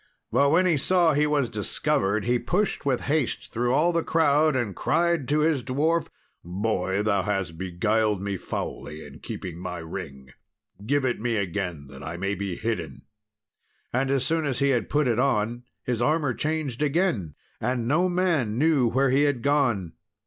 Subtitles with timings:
[0.31, 4.55] But when he saw he was discovered, he pushed with haste through all the crowd,
[4.55, 6.07] and cried to his dwarf,
[6.43, 10.31] Boy, thou hast beguiled me foully in keeping my ring;
[10.83, 13.03] give it me again, that I may be hidden."
[13.93, 18.09] And as soon as he had put it on, his armour changed again, and no
[18.09, 19.93] man knew where he had gone.